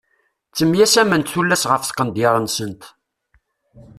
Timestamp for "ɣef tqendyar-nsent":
1.71-2.81